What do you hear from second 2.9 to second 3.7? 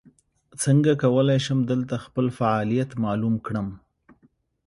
معلوم کړم؟